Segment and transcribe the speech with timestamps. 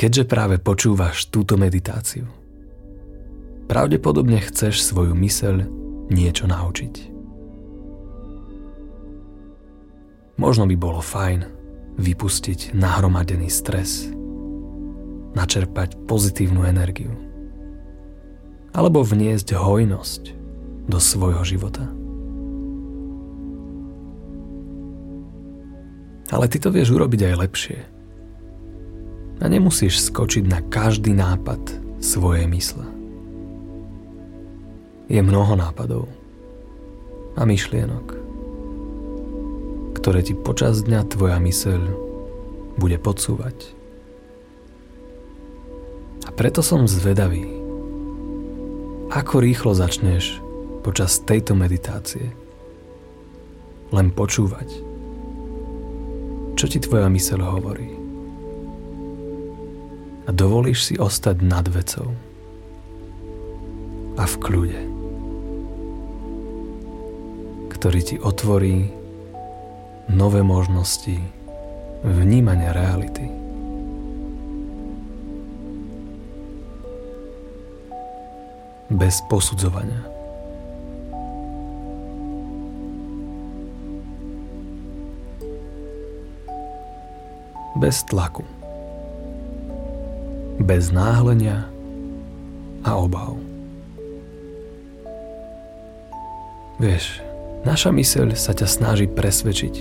[0.00, 2.24] Keďže práve počúvaš túto meditáciu,
[3.68, 5.68] pravdepodobne chceš svoju myseľ
[6.08, 7.12] niečo naučiť.
[10.40, 11.44] Možno by bolo fajn
[12.00, 14.08] vypustiť nahromadený stres,
[15.36, 17.12] načerpať pozitívnu energiu
[18.72, 20.22] alebo vniesť hojnosť
[20.88, 21.84] do svojho života.
[26.32, 27.99] Ale ty to vieš urobiť aj lepšie.
[29.40, 31.60] A nemusíš skočiť na každý nápad
[32.00, 32.84] svojej mysle.
[35.08, 36.06] Je mnoho nápadov
[37.34, 38.06] a myšlienok,
[39.96, 41.80] ktoré ti počas dňa tvoja myseľ
[42.80, 43.76] bude podsúvať.
[46.24, 47.44] A preto som zvedavý,
[49.12, 50.38] ako rýchlo začneš
[50.80, 52.32] počas tejto meditácie
[53.90, 54.68] len počúvať,
[56.54, 57.99] čo ti tvoja myseľ hovorí.
[60.26, 62.12] A dovolíš si ostať nad vecou
[64.20, 64.80] a v kľude,
[67.72, 68.92] ktorý ti otvorí
[70.12, 71.16] nové možnosti
[72.04, 73.30] vnímania reality.
[78.90, 80.02] Bez posudzovania.
[87.78, 88.59] Bez tlaku.
[90.60, 91.64] Bez náhlenia
[92.84, 93.40] a obav.
[96.76, 97.24] Vieš,
[97.64, 99.74] naša myseľ sa ťa snaží presvedčiť,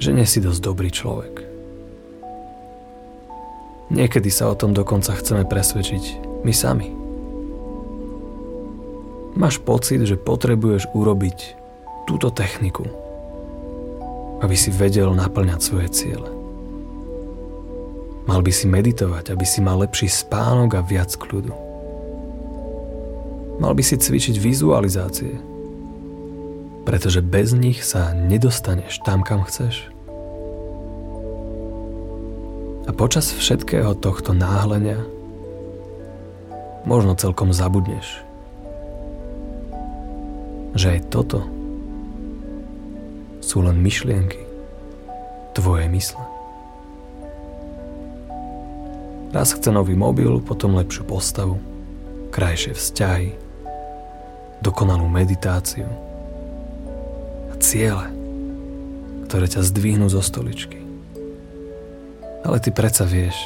[0.00, 1.34] že nie si dosť dobrý človek.
[3.92, 6.04] Niekedy sa o tom dokonca chceme presvedčiť
[6.40, 6.88] my sami.
[9.36, 11.38] Máš pocit, že potrebuješ urobiť
[12.08, 12.88] túto techniku,
[14.40, 16.39] aby si vedel naplňať svoje ciele.
[18.28, 21.52] Mal by si meditovať, aby si mal lepší spánok a viac kľudu.
[23.60, 25.36] Mal by si cvičiť vizualizácie,
[26.88, 29.92] pretože bez nich sa nedostaneš tam, kam chceš.
[32.88, 35.04] A počas všetkého tohto náhlenia
[36.88, 38.24] možno celkom zabudneš,
[40.72, 41.44] že aj toto
[43.44, 44.40] sú len myšlienky
[45.52, 46.39] tvoje mysle.
[49.30, 51.56] Raz chce nový mobil, potom lepšiu postavu,
[52.34, 53.30] krajšie vzťahy,
[54.62, 55.86] dokonalú meditáciu–
[57.60, 58.08] ciele,
[59.28, 60.80] ktoré ťa zdvihnú zo stoličky.
[62.40, 63.36] Ale ty predsa vieš,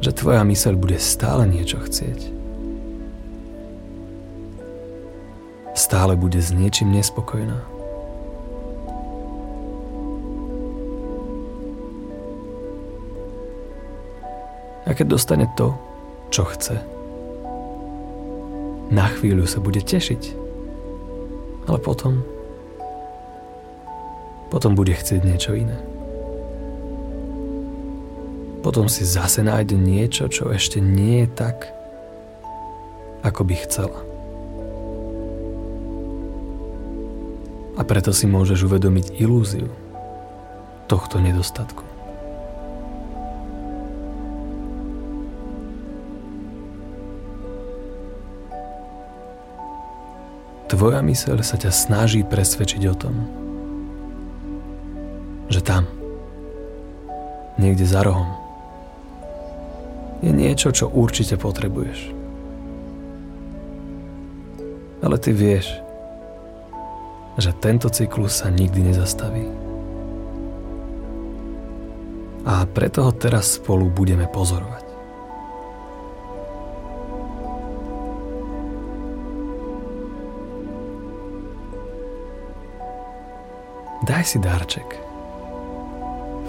[0.00, 2.32] že tvoja myseľ bude stále niečo chcieť.
[5.76, 7.75] Stále bude s niečím nespokojná.
[14.86, 15.74] A keď dostane to,
[16.30, 16.78] čo chce,
[18.90, 20.46] na chvíľu sa bude tešiť.
[21.66, 22.22] Ale potom
[24.46, 25.74] potom bude chcieť niečo iné.
[28.62, 31.70] Potom si zase nájde niečo, čo ešte nie je tak,
[33.22, 34.00] ako by chcela.
[37.76, 39.68] A preto si môžeš uvedomiť ilúziu
[40.86, 41.95] tohto nedostatku.
[50.76, 53.16] Tvoja myseľ sa ťa snaží presvedčiť o tom,
[55.48, 55.88] že tam,
[57.56, 58.28] niekde za rohom,
[60.20, 62.12] je niečo, čo určite potrebuješ.
[65.00, 65.80] Ale ty vieš,
[67.40, 69.48] že tento cyklus sa nikdy nezastaví.
[72.44, 74.85] A preto ho teraz spolu budeme pozorovať.
[84.06, 85.06] Daj si darček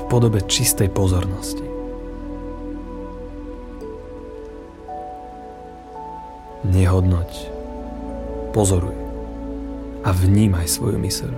[0.07, 1.65] podobe čistej pozornosti.
[6.67, 7.31] Nehodnoť,
[8.55, 8.95] pozoruj
[10.03, 11.33] a vnímaj svoju myseľ.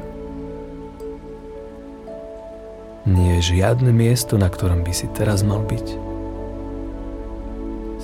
[3.10, 5.88] Nie je žiadne miesto, na ktorom by si teraz mal byť.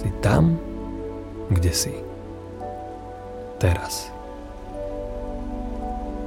[0.01, 0.57] Si tam,
[1.53, 1.93] kde si.
[3.61, 4.09] Teraz.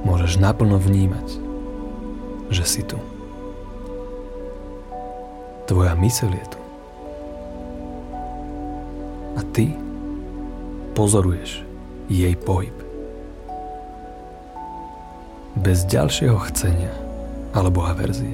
[0.07, 1.48] Môžeš naplno vnímať,
[2.49, 2.97] že si tu.
[5.69, 6.59] Tvoja myseľ je tu.
[9.37, 9.71] A ty
[10.97, 11.61] pozoruješ
[12.09, 12.73] jej pohyb.
[15.53, 16.91] Bez ďalšieho chcenia
[17.53, 18.33] alebo averzie.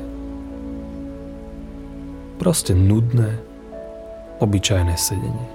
[2.39, 3.39] Proste nudné,
[4.39, 5.49] obyčajné sedenie.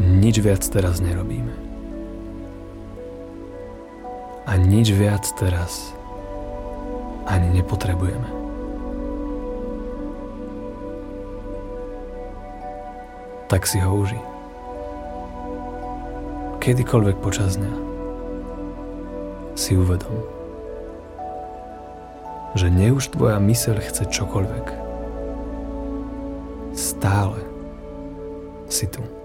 [0.00, 1.69] Nič viac teraz nerobíme.
[4.50, 5.94] A nič viac teraz
[7.30, 8.26] ani nepotrebujeme.
[13.46, 14.18] Tak si ho uži.
[16.58, 17.74] Kedykoľvek počas dňa
[19.54, 20.18] si uvedom,
[22.58, 24.66] že ne už tvoja myseľ chce čokoľvek.
[26.74, 27.38] Stále
[28.66, 29.19] si tu.